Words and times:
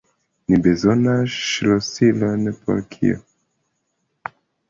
Ni 0.51 0.55
bezonas 0.67 1.35
ŝlosilon 1.49 2.49
por 2.63 2.81
kio? 2.97 3.21